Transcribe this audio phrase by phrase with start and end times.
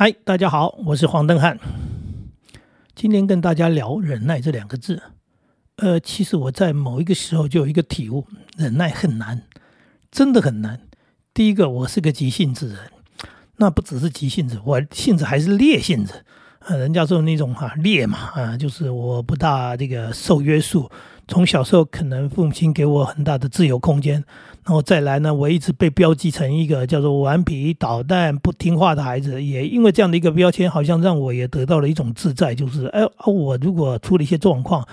[0.00, 1.58] 嗨，大家好，我是黄登汉。
[2.94, 5.02] 今天跟大家聊忍耐这两个字。
[5.74, 8.24] 呃，其实我在某一个时候就有一个体悟，
[8.56, 9.42] 忍耐很难，
[10.12, 10.82] 真的很难。
[11.34, 12.78] 第一个，我是个急性子人，
[13.56, 16.24] 那不只是急性子，我性子还是烈性子。
[16.60, 20.88] 啊，人家说那种哈烈嘛，啊，就是我不大这个受约束。
[21.28, 24.14] 从小时候，可能父母亲给我很大的自由空间，
[24.64, 29.40] 然后再来呢，我一直被标记成一个叫做顽皮捣蛋、不听话的孩子。
[29.44, 34.84] 也因为这样的一个标签，好像让我也得到了一种自在，就是哎，我如果出了一些状况，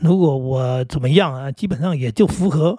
[0.00, 2.76] 如果我怎么样啊，基本上也就符合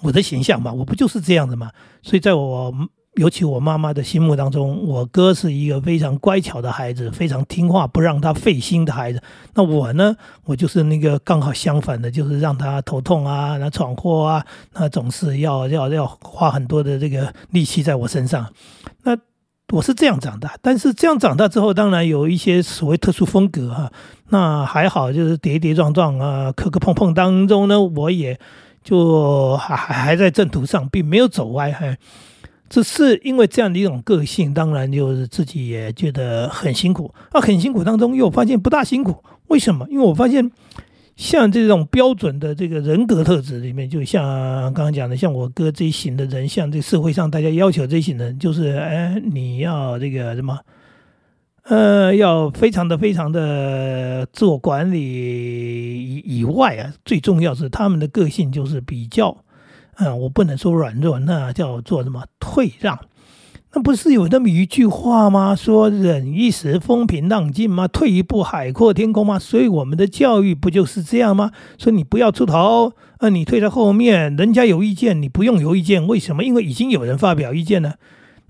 [0.00, 1.70] 我的形象嘛，我不就是这样的嘛？
[2.02, 2.74] 所以在我。
[3.16, 9.22] 尤其我妈妈的心目当中，我哥是一个非常乖巧的孩子，非常听话，不让他费心的孩子。
[9.54, 18.46] 那我呢，我就是那个刚好相反的，就是让他头痛啊，那闯祸啊，那总是要要要花很多的这个力气在我身上。
[19.02, 19.14] 那
[19.74, 23.92] 我是这样长大，但是这样长大之后，当然有一些所谓特殊风格哈。
[24.30, 28.40] 那还好，就是跌跌撞撞啊，磕磕碰碰当中呢，我也
[28.82, 31.98] 就还还还在正途上，并没有走歪还。
[32.72, 39.86] 只是因为这样的一种个性，当然就是自己也觉得很辛苦啊，很辛苦当中又发现不大辛苦，为什么？
[39.90, 40.50] 因为我发现
[41.16, 44.24] 像这种标准的这个人格特质里面，就像
[44.72, 50.58] 刚刚讲的，像我哥这一型的人，像这社会上大家要求这一型人，就是哎，你要这个什么，
[51.64, 59.41] 呃，要非常的非常的自我管理以以外啊，最重要是他们的个性就是比较。
[59.98, 62.98] 嗯，我不能说软弱，那叫做什么退让？
[63.74, 65.54] 那不是有那么一句话吗？
[65.56, 67.88] 说忍一时风平浪静吗？
[67.88, 69.38] 退一步海阔天空吗？
[69.38, 71.52] 所以我们的教育不就是这样吗？
[71.78, 76.06] 说你不要出头，呃，你退在后面，人家有意见，你不用有意见。
[76.06, 76.44] 为什么？
[76.44, 77.94] 因为已经有人发表意见了。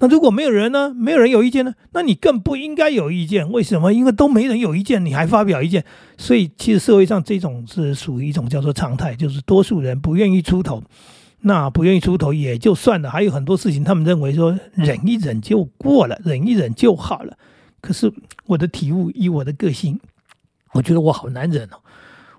[0.01, 0.93] 那如果没有人呢？
[0.93, 1.75] 没有人有意见呢？
[1.93, 3.49] 那你更不应该有意见。
[3.53, 3.93] 为什么？
[3.93, 5.85] 因为都没人有意见，你还发表意见。
[6.19, 10.83] 所以其实社会上这种是属于一种叫做常态，就是多数人不愿意出头。
[11.43, 17.37] 那不愿意出头也就算了，还有很多事情，他们认为说忍一忍就过了，忍一忍就好了。
[17.81, 18.13] 可是
[18.47, 19.99] 我的体悟，以我的个性，
[20.73, 21.77] 我觉得我好难忍哦。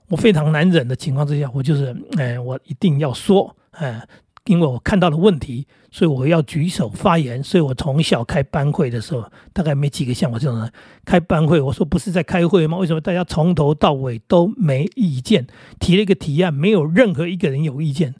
[0.07, 4.05] 我非常难忍的情况之下，我就是，哎，我一定要说，哎，
[4.45, 7.43] 因为我看到了问题，所以我要举手发言。
[7.43, 10.71] 所以我从小开班会的时候，大概没几个像我这种人
[11.03, 11.59] 开班会。
[11.59, 12.77] 我说不是在开会吗？
[12.77, 15.47] 为什么大家从头到尾都没意见？
[15.79, 18.15] 提了一个提案，没有任何一个人有意见。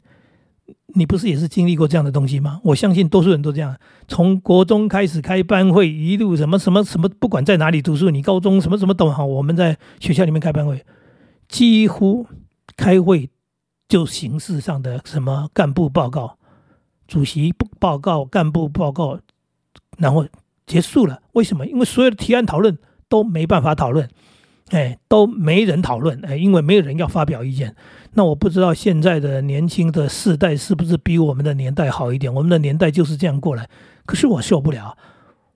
[0.94, 2.60] 你不是也是经历过这样的东西吗？
[2.64, 3.76] 我相信多数人都这样。
[4.06, 10.84] 从国中开始开班会，一路什么什么什么，不管在哪里读书，你高中什么什么都好，我们在学校里面开班会，
[11.48, 12.26] 几乎
[12.76, 13.28] 开会
[13.88, 16.38] 就形式上的什么干部报告、
[17.06, 19.18] 主席报告、干部报告，
[19.98, 20.26] 然后
[20.66, 21.20] 结束了。
[21.32, 21.66] 为什么？
[21.66, 24.08] 因为所有的提案讨论都没办法讨论。
[24.70, 27.76] 哎，都没人讨论，哎，因为没有人要发表意见。
[28.16, 32.32] 那我不知道现在的年轻的世代是不是比我们的年代好一点？
[32.32, 33.68] 我们的年代就是这样过来。
[34.06, 34.96] 可是我受不了，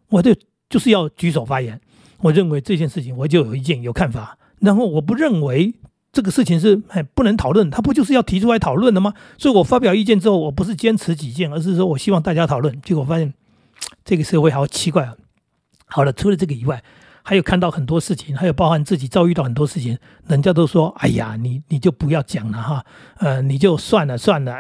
[0.09, 0.35] 我就
[0.69, 1.81] 就是要举手发言。
[2.21, 4.37] 我认为这件事情我就有意见、有看法。
[4.59, 5.73] 然后我不认为
[6.13, 9.15] 这个事情是哎不能讨论，他不就是要提出来讨论的吗？
[9.39, 12.81] 所以我发表意见之后，我不是坚持己见，而是说我希望大家讨论。
[12.83, 13.33] 结果发现
[14.05, 15.15] 这个社会好奇怪啊。
[15.87, 16.83] 好了，除了这个以外。
[17.29, 22.87] 还有看到很多事情，还有包含自己遭遇到很多事情，人家都说：“哎呀，你你就不要讲了哈，
[23.19, 24.59] 呃，你就算了算了。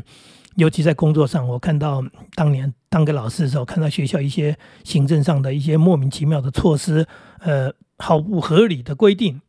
[0.56, 2.02] ”尤其在工作上，我看到
[2.34, 7.06] 当年当个老师的时候，看到学校一些行政上的一些莫名其妙的措施，
[7.40, 9.42] 呃，毫不合理的规定，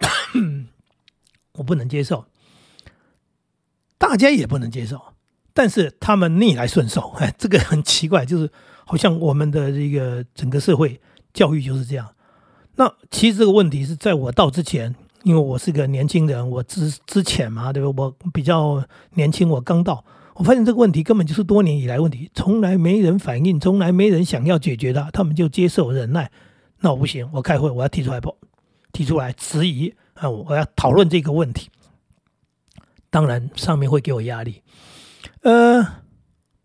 [1.52, 2.26] 我不能接受，
[3.96, 5.14] 大家也不能接受。
[5.58, 8.48] 但是他们逆来顺受， 哎，这个很奇怪，就是
[8.86, 11.00] 好像我们的这个整个社会
[11.34, 12.08] 教育就是这样。
[12.76, 17.92] 那其实这个问题是在我到之前，因为我是个年轻人，我之之前嘛，对吧？
[17.96, 18.80] 我比较
[19.14, 20.04] 年轻，我刚到，
[20.34, 26.30] 我发现这个问题根本就是多年以来问题，从来没人反映，从来没人想要解决它，他们就接受忍耐。
[26.78, 28.32] 那我不行，我开会我要提出来不？
[28.92, 31.68] 提出来质疑啊，我要讨论这个问题。
[33.10, 34.62] 当然上面会给我压力。
[35.48, 35.82] 呃，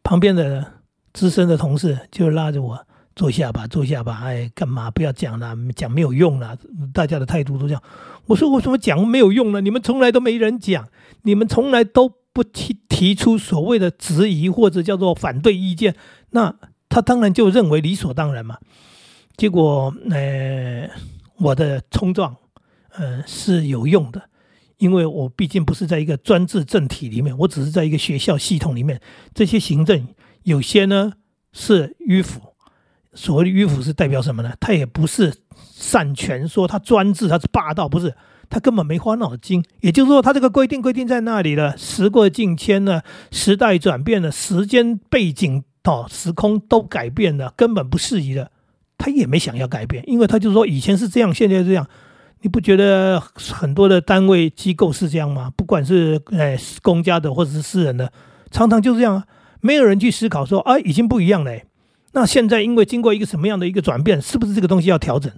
[0.03, 0.73] 旁边的
[1.13, 2.85] 资深的同事就拉着我
[3.15, 4.19] 坐下吧，坐下吧。
[4.25, 5.55] 哎，干嘛不要讲了？
[5.73, 6.57] 讲没有用了。
[6.93, 7.81] 大家的态度都这样。
[8.25, 9.61] 我说我怎么讲没有用呢？
[9.61, 10.89] 你们从来都没人讲，
[11.21, 15.95] 你们从来都不提提出所谓的质疑或者叫做反对意见，
[16.31, 16.53] 那
[16.89, 18.57] 他当然就认为理所当然嘛。
[19.37, 20.89] 结果，呃，
[21.37, 22.35] 我的冲撞，
[22.89, 24.23] 呃，是有用的。
[24.77, 28.99] 因为我毕竟不是在一个专制政体里面，我只是在一个学校系统里面，
[29.33, 30.07] 这些行政
[30.43, 31.13] 有些呢
[31.51, 32.41] 是迂腐。
[33.13, 34.51] 所谓的迂腐是代表什么呢？
[34.59, 35.33] 他也不是
[35.71, 38.15] 擅权，说他专制，他是霸道，不是，
[38.49, 39.63] 他根本没花脑筋。
[39.81, 48.49] 也就是说，他这个规定规定在那里了，时过境迁了，时代转变了，时间背景到时空都改变了，根本不适宜了。
[48.97, 51.87] 他也没想要改变，因为他就说以前是这样，现在这样。
[52.43, 55.51] 你不觉得很多的单位机构是这样吗？
[55.55, 58.11] 不管是诶公家的或者是私人的，
[58.51, 59.25] 常常就这样啊，
[59.61, 61.57] 没有人去思考说啊，已经不一样了。
[62.11, 65.31] 那现在因为经过一个什么样的一个转变，是不是这个东西要调整？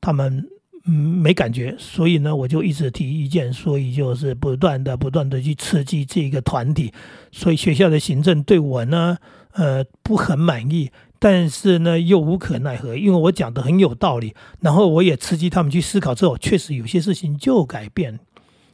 [0.00, 0.48] 他们
[0.86, 6.92] 嗯没感觉，所以呢，我就一直提意见，所以就是不断的不断的去刺激这个团体，
[7.32, 9.18] 所以学校的行政对我呢，
[9.54, 10.92] 呃不很满意。
[11.28, 18.20] 但是呢，又无可奈何，因为我讲的很有道理，然后我也刺激他们去思考之后，确实有些事情就改变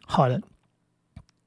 [0.04, 0.38] 好了。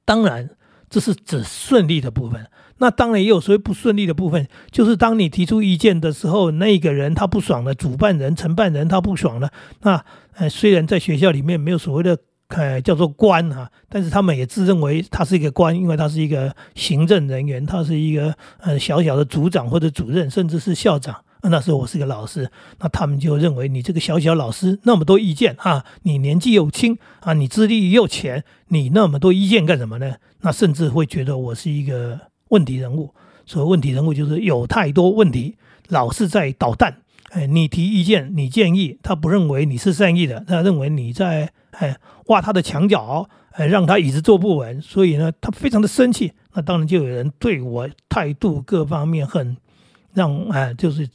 [0.04, 0.50] 当然，
[0.90, 2.50] 这是指顺利的部分。
[2.78, 9.52] 那当然也有所谓不顺利的部分，就是当你提出意见的时候，那个人他不爽了，主办人、承办人他不爽了。
[9.82, 12.18] 那呃，虽然在学校里面没有所谓的。
[12.48, 21.16] 呃，叫做官哈，但是他们也自认为他是一个官，因为他是一个行政人员，他是一个呃小小的组长或者主任，甚至是校长。
[21.48, 22.50] 那时候我是个老师，
[22.80, 30.14] 那他们就认为你这个小小老师那么多意见啊，你年纪又轻啊，你资历又浅，你那么多意见干什么呢？
[30.40, 33.14] 那甚至会觉得我是一个问题人物。
[33.44, 35.56] 所谓问题人物，就是有太多问题，
[35.88, 37.02] 老是在捣蛋。
[37.30, 41.96] 哎，你提意见，你建议，他不认为你是善意的，他认为你在哎
[42.26, 46.32] 挖他的墙角，哎让他椅子坐不稳，所以呢，他非常的生气。
[46.54, 49.56] 那当然就有人对我态度各方面很
[50.12, 51.08] 让哎，就是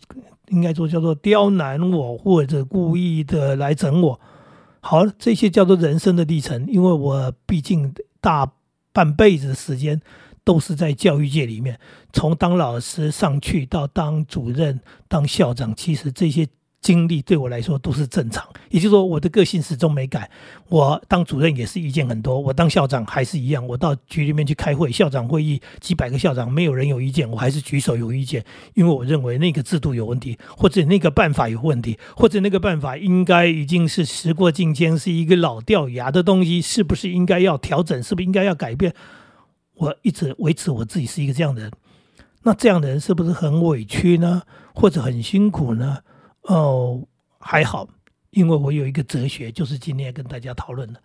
[0.50, 4.20] 应该说叫做刁难我，或者故意的来整我。
[4.80, 8.52] 好，这些叫做人生的历程，因为我毕竟大
[8.92, 10.02] 半辈子的时间。
[10.44, 11.80] 都是在教育界里面，
[12.12, 16.48] 从当老师上去到当主任、当校长，其实这些
[16.82, 18.44] 经历对我来说都是正常。
[18.70, 20.30] 也就是说，我的个性始终没改。
[20.68, 23.66] 我当主任也是意见很多，我当校长还是一样。
[23.68, 28.44] 我到局里面去开会，校长会议几百个校长，没有人有意见，我还是举手有意见，
[28.74, 38.02] 因为我认为那个制度有问题，或者那个办法有问题，或者那个办法应该已经是时过境迁，是一个老掉牙的东西，是不是应该要调整？
[38.02, 38.94] 是不是应该要改变？
[39.76, 41.72] 我一直维持我自己是一个这样的人，
[42.44, 44.44] 那这样的人是不是很委屈呢？
[44.74, 46.00] 或者很辛苦呢？
[46.44, 47.08] 哦，
[47.40, 47.88] 还好，
[48.32, 51.02] 因为我有一个哲学，就是今天跟大家讨论的。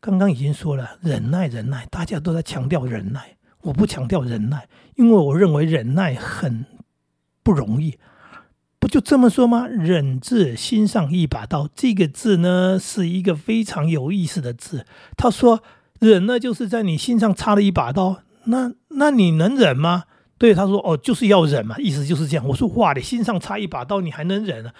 [0.00, 6.64] 刚刚已经说了，忍耐，忍耐，大家都在强调忍耐，我不强调忍耐，因为我认为忍耐很
[7.42, 7.98] 不容易。
[8.78, 9.66] 不就这么说吗？
[9.66, 14.86] 忍字心上一把刀，这个字呢是一个非常有意思的字。
[15.16, 15.62] 他说。
[16.00, 20.04] 忍呢，就是在你心上插了一把刀，那那你能忍吗？
[20.44, 22.46] 对，他说哦，就是要忍嘛，意思就是这样。
[22.46, 24.70] 我说哇，你心上插一把刀，你还能忍呢？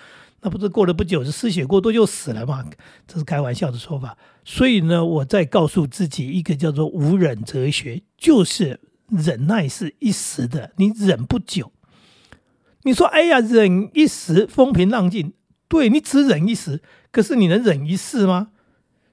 [0.42, 2.62] 那不是过了不久就失血过多就死了吗？
[3.06, 4.14] 这是开玩笑的说法。
[4.44, 8.78] 所以呢，我在告诉自己一个叫做无忍哲学，就是
[9.08, 11.72] 忍耐是一时的，你忍不久。
[12.82, 15.32] 你说哎呀，忍一时风平浪静，
[15.66, 18.48] 对你只忍一时，可是你能忍一世吗？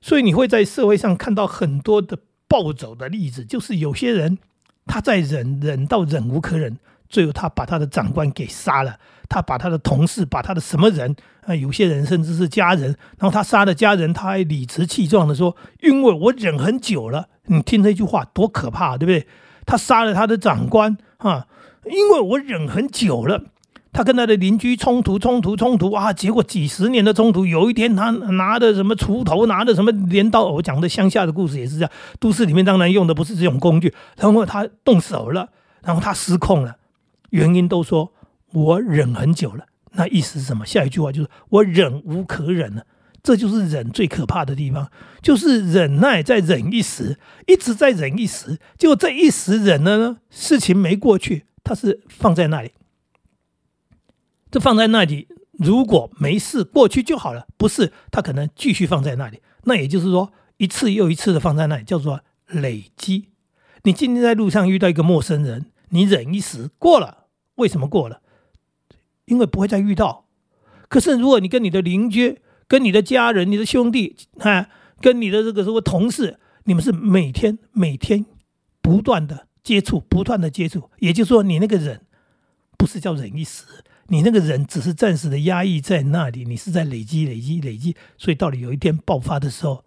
[0.02, 2.18] 所以你会在社会上看到很多的
[2.50, 4.38] 暴走的例子，就是有些人
[4.86, 6.78] 他在忍忍到忍无可忍，
[7.10, 8.98] 最后他把他的长官给杀了，
[9.30, 11.16] 他把他的同事，把他的什么人
[11.46, 19.28] 啊，有些人甚至是家人，然后他杀了家人，他还理直气壮的说：“因为我忍很久了。”你听这句话多可怕，对不对？
[19.66, 21.48] 他杀了他的长官啊，
[21.86, 23.46] 因为我忍很久了。
[23.94, 26.14] 他跟他的邻居冲突，冲突，冲突啊！
[26.14, 31.92] 结果几十年的冲突，有一天他拿的什么锄头，拿的什么镰刀，我讲的乡下的故事也是这样。
[32.20, 35.50] 都市里面当然用的不是这种工具，然后他动手了，
[35.84, 36.78] 然后他失控了，
[37.32, 38.14] 原因都说
[38.54, 40.66] 我忍很久了，那意思是什么？
[40.66, 42.84] 下一句话就是我忍无可忍了。
[43.24, 44.90] 这就是忍最可怕的地方，
[45.22, 52.72] 就是忍耐在忍一时，一直在忍一时，结果这一时忍了呢，事情没过去，他是放在那里。
[54.52, 57.48] 这放在那里，如果没事过去就好了。
[57.58, 59.42] 不是，他可能继续放在那里。
[59.64, 63.30] 那也就是说，一次又一次的放在那里，叫做累积。
[63.84, 68.22] 你今天在路上遇到一个陌生人，你忍一时过了，为什么过了？
[69.26, 70.26] 因为不会再遇到。
[70.90, 74.68] 可是如果你跟你的邻居、跟你的家人、你的兄弟啊，
[75.00, 78.26] 跟你的这个什么同事，你们是每天每天
[78.82, 82.02] 不断的接触，不断的接触，也就是说，你那个忍
[82.78, 83.64] 不是叫忍一时。
[84.12, 89.86] 你那个人只是暂时的压抑在那里，你是在累积、累积、累积，所以到了有一天爆发的时候，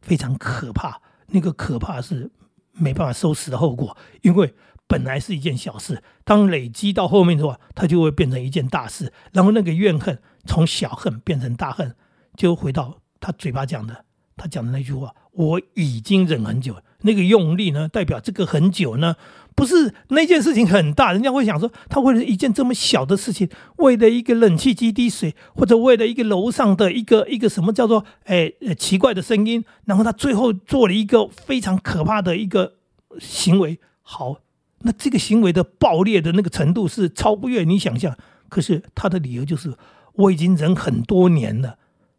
[0.00, 1.00] 非常可怕。
[1.28, 2.32] 那个可怕是
[2.72, 4.52] 没办法收拾的后果，因为
[4.88, 11.94] 本来是一件小事，当累积到后面的话，它就会变成一件大事，然后那个怨恨从小恨变成大恨，
[12.36, 14.04] 就回到他嘴巴讲的，
[14.36, 19.16] 他讲的那句话：“我已经忍很久。”那个用力呢，代表这个很久呢，
[19.54, 32.74] 不是那件事情很大，人家会想说，他为了一件这么小的事情，为了一个冷气机滴水，或者为了一个楼上的一个一个什么叫做哎奇怪的声音，然后他最后做了一个非常可怕的一个
[33.18, 33.78] 行为。
[34.00, 34.38] 好，
[34.80, 38.16] 那这个行为的爆裂的那个程度是超不越你想象。
[38.48, 39.74] 可是他的理由就是，
[40.14, 41.78] 我已经忍很多年了。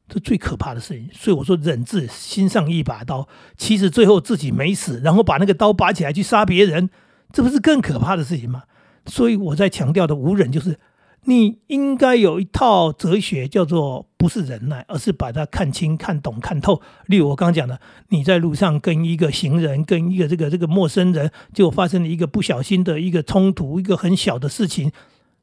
[0.10, 3.28] 这最可怕的事情，所以我说忍字心上一把刀。
[3.58, 6.90] 其实最后自己没死，然后把那个刀拔起来去杀别人，
[7.34, 8.64] 这不是更可怕的事情吗？
[9.08, 10.80] 所以我在强调的无忍，就是
[11.26, 16.82] 你应该有一套哲学，叫做不是忍耐，而是把它看清、看懂、看透。
[17.08, 24.92] 例如我刚刚讲的，你在路上跟一个行人、跟一个这个这个陌生人，就发生了一个不小心的一个冲突，一个很小的事情，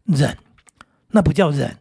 [0.05, 0.39] 忍，
[1.11, 1.79] 那不叫忍，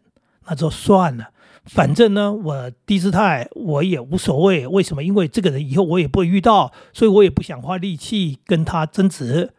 [0.48, 1.30] 那就算了。
[1.66, 4.66] 反正呢，我低姿态我也无所谓。
[4.66, 5.04] 为什么？
[5.04, 9.54] 因为这个人以后我也不会遇到，所以我也不想花力气跟他争执。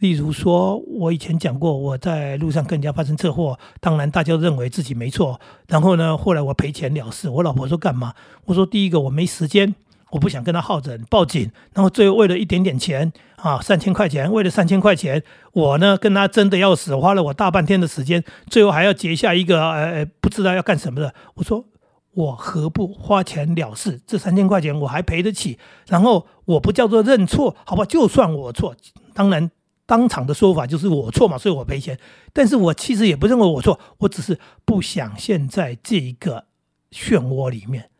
[0.00, 5.40] 例如说，我以前讲过，我在路上跟人家发生车祸，当然大家认为自己没错。
[5.68, 7.28] 然后呢，后来我赔钱了事。
[7.30, 8.12] 我老婆说干嘛？
[8.46, 9.74] 我说第一个我没时间。
[10.12, 21.14] 我不想跟他耗着报警，然后最后为了一点点钱啊，三千块钱，为了三千块钱，我呢跟他争得要死，花了我大半天的时间，最后还要结下一个呃不知道要干什么的。
[21.34, 21.64] 我说
[22.14, 24.00] 我何不花钱了事？
[24.04, 25.60] 这三千块钱我还赔得起。
[25.86, 27.84] 然后我不叫做认错，好吧？
[27.84, 28.74] 就算我错，
[29.14, 29.48] 当然
[29.90, 31.98] 当场的说法就是我错嘛，所以我赔钱。
[32.32, 36.44] 但是我其实也不认为我错，我只是不想陷在这一个
[36.92, 37.90] 漩涡里面，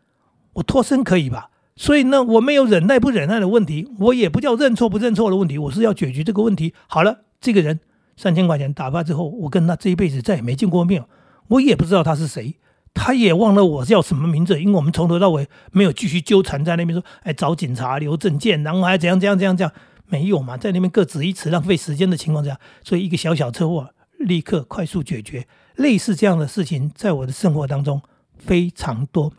[0.52, 1.50] 我脱身可以吧？
[1.74, 6.72] 所以呢，我没有忍耐不忍耐的问题，我也不叫认错不认错的问题，我是要解决这个问题。
[6.86, 7.80] 好了，这个人
[8.16, 11.04] 三千块钱打发之后，我跟他这一辈子再也没见过面，
[11.48, 12.54] 我也不知道他是谁，
[12.94, 19.72] 他也忘了我叫什么名字，因为我们从头到尾没有继续纠缠在那边说，哎，找警察留证件，然后还怎样怎样怎样怎样，
[20.10, 28.02] 没有嘛，在那边各执一词，浪费时间的情况下，所以一个小小车祸立刻快速解决，类似这样的事情在我的生活当中
[28.36, 29.32] 非常多。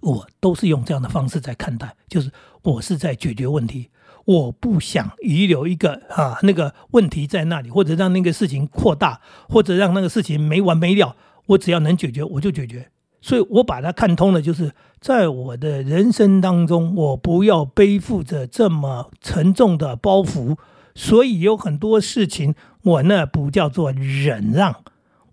[0.00, 2.30] 我都是用这样的方式在看待，就是
[2.62, 3.90] 我是在解决问题，
[4.24, 11.16] 我不想遗留一个啊那个问题在那里，或者让那个事情扩大，或者让那个事情没完没了。
[11.46, 12.90] 我只要能解决，我就解决。
[13.26, 20.56] 所以我把它看通了，就是在我的人生当中，我不要背负着这么沉重的包袱。
[20.94, 24.76] 所以有很多事情，我那不叫做忍让，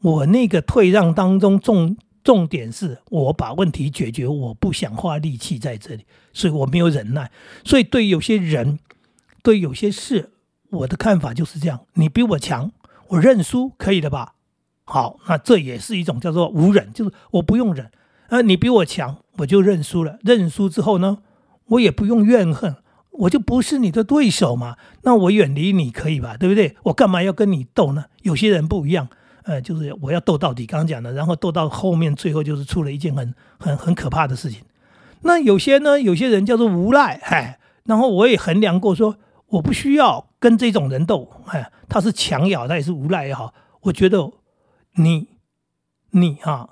[0.01, 1.95] 我那个退让当中重。
[2.23, 7.29] 重点是我把问题解决，我不想花力气在这里，所以我没有忍耐。
[7.63, 8.79] 所以对有些人，
[9.43, 10.31] 对有些事，
[10.69, 12.71] 我的看法就是这样：你比我强，
[13.09, 14.33] 我认输可以的吧？
[14.85, 17.89] 好，那这也是一种叫做无忍，就是我不用忍。
[18.29, 20.17] 呃，你比我强，我就认输了。
[20.23, 21.19] 认输之后呢，
[21.67, 22.75] 我也不用怨恨，
[23.11, 24.77] 我就不是你的对手嘛。
[25.03, 26.35] 那我远离你可以吧？
[26.37, 26.75] 对不对？
[26.83, 28.05] 我干嘛要跟你斗呢？
[28.23, 29.07] 有些人不一样。
[29.43, 34.61] 呃，就是我要斗到底，刚刚讲的，然后斗到后面，最后就是出了一件很很很可怕的事情。
[35.21, 44.31] 那有些呢，有些人叫做无赖，嗨，然后我也衡量过，说我不需要跟这种人斗，哎，他是强咬，他也是无赖也好，我觉得
[44.95, 45.27] 你
[46.11, 46.69] 你啊，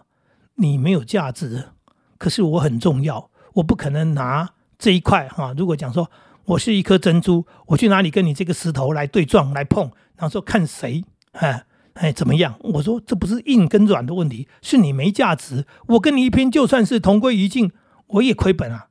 [0.56, 1.70] 你没有价值，
[2.18, 5.54] 可是我很重要，我不可能拿这一块哈。
[5.58, 6.10] 如果讲说
[6.46, 11.66] 我是一颗珍珠，我去哪里跟你这个石头来对撞来碰，然后说看谁，哎。
[11.96, 12.58] 哎，怎么样？
[12.62, 15.66] 我说这不是硬跟软的问题，是你没价值。
[15.88, 17.74] 我跟你一拼，就算是同归于尽，
[18.08, 18.88] 我也亏本啊。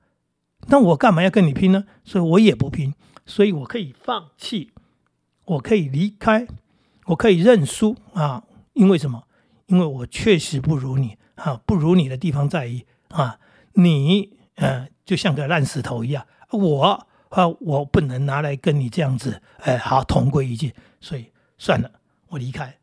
[0.67, 1.85] 那我干嘛要跟你拼呢？
[2.05, 2.93] 所以我也不拼，
[3.25, 4.73] 所以我可以放弃，
[5.47, 6.47] 我可以离开，
[7.07, 8.45] 我可以认输啊。
[8.81, 9.25] 因为什么？
[9.67, 13.39] 因为我确实不如你啊，不如你的地方在于啊，
[13.75, 21.27] 你呃就像个烂石头一样，我啊我不能拿来跟你这样子哎好同归于尽，所以
[21.59, 21.91] 算了，
[22.31, 22.79] 我离开。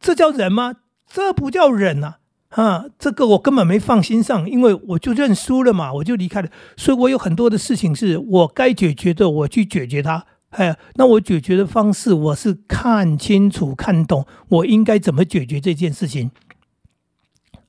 [0.00, 0.74] 这叫忍吗？
[1.06, 2.16] 这不叫忍呐！
[2.48, 6.50] 啊，这个我根本没放心上，因为我就认输了嘛，我就离开了。
[6.76, 10.26] 所以我有很多的事情是我该解决的，我去解决它。
[10.56, 16.30] 哎，那我解决的方式，我是看清楚、看懂，我应该怎么解决这件事情。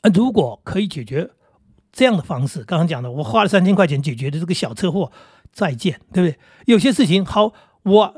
[0.01, 1.31] 啊，如果可以解决
[1.91, 5.11] 这样的方式，刚刚讲的，我花了三千块钱解决的这个小车祸，
[5.51, 6.39] 再见，对不对？
[6.65, 8.15] 有些事情好，我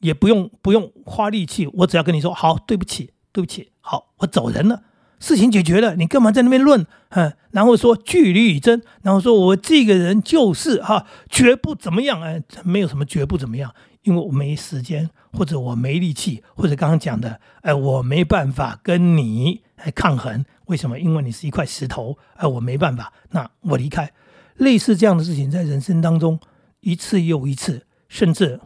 [0.00, 3.12] 也不用不用花力气，我只要跟你说好，对不起。
[3.32, 4.82] 对不起，好，我走人了。
[5.18, 6.86] 事情解决了，你干嘛在那边论？
[7.10, 20.44] 嗯，然后说据理力争，然后说我这个人就是哈，绝不怎么样，哎，没有什么绝不怎么样，因为我没时间，或者我没力气，或者刚刚讲的，哎，我没办法跟你来抗衡。
[20.66, 20.98] 为什么？
[20.98, 24.12] 因为你是一块石头，哎，我没办法，那我离开。
[24.56, 26.38] 类似这样的事情，在人生当中
[26.80, 28.60] 一次又一次，甚至，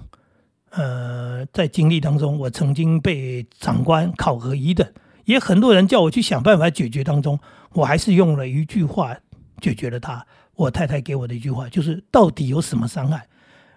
[0.71, 4.87] 呃，在经历当中，我曾经被长官考核一等。
[5.25, 7.39] 也很多人叫我去想办法解决当中，
[7.75, 9.17] 我还是用了一句话
[9.61, 10.27] 解决了他。
[10.57, 13.29] 我太太给我的一句话就是：到底有什么伤害？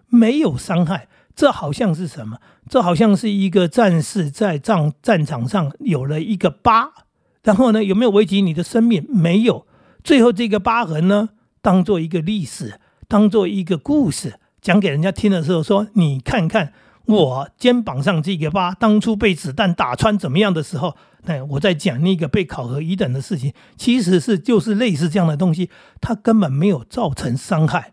[0.08, 1.08] 没有伤害。
[1.36, 2.38] 这好像是什么？
[2.70, 6.92] 这好像是一个战士在战战场上有了一个疤，
[7.44, 9.06] 然后呢，有没有危及你的生命？
[9.10, 9.66] 没有。
[10.04, 11.30] 最后这个疤痕呢，
[11.62, 16.74] 当做一个历史，当做一个故事讲给人家听的时候，说你看看。
[17.06, 20.96] 我肩膀上这个疤，当初被子弹打穿怎么样的时候，
[21.26, 25.70] 那我在讲那个被考核一等的事情，其实是就是类似这样的东西，
[26.00, 27.92] 它根本没有造成伤害，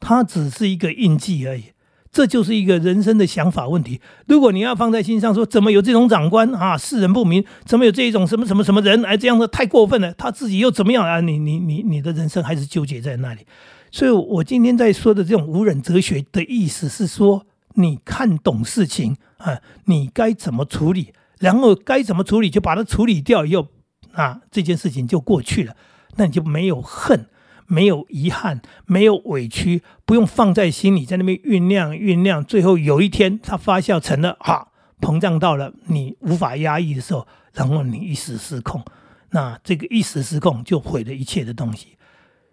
[0.00, 1.66] 它只是一个印记而已。
[2.10, 4.00] 这就是一个人生的想法问题。
[4.26, 11.20] 如果你要放在心上，说怎么有这种长官啊，世人不明，怎么有这种什么什么什么人，哎，这样的太过分了，他自己又怎么样啊？
[11.20, 13.46] 你你你你的人生还是纠结在那里。
[13.92, 17.46] 所以我今天在说的这种无人哲学的意思是说。
[17.74, 23.68] 你看懂事情啊，你该怎么处理，然后该怎么处理就把它处理掉，又
[24.12, 25.76] 啊这件事情就过去了，
[26.16, 27.28] 那你就没有恨，
[27.66, 34.68] 没有遗憾，没有委屈，不用放在心里，在那边酝酿酝酿，最后有一天它发酵成了啊
[35.00, 38.84] 膨胀到了你无法压抑的时候，然后你一时失控，
[39.30, 41.96] 那这个一时失控就毁了一切的东西。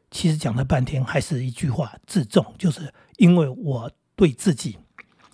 [0.09, 4.77] 其实讲了半天还是一句话，自重，就是因为我对自己。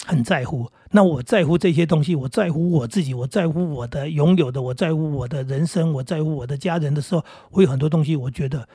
[0.05, 8.67] 很在乎，那我在乎这些东西，我在乎我自己，我在乎我的拥有的，我在乎我的人生，我在乎我的家人的时候，我有很多东西，我觉得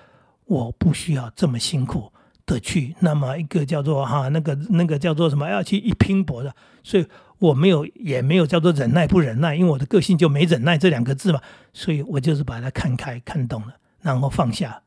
[0.47, 2.11] 我不需要这么辛苦
[2.47, 7.07] 的去那么一个叫做哈那个那个叫做什么要去一拼搏的，所以
[7.39, 11.41] 我没有也没有叫做忍耐不忍耐，因为我的个性就没忍耐这两个字嘛，
[11.75, 14.83] 所以我就是把它看开看懂了，然后放下，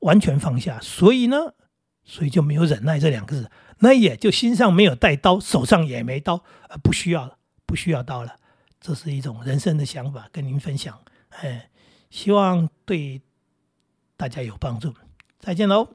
[0.00, 1.54] 完全放下，所以呢，
[2.06, 3.50] 所以就没有忍耐这两个字。
[3.80, 8.36] 那也就心上没有带刀，手上也没刀，呃，不需要了，不需要刀了。
[8.80, 11.68] 这是一种人生的想法，跟您分享，哎，
[12.08, 13.20] 希望对
[14.16, 14.94] 大家有帮助。
[15.38, 15.88] 再见喽。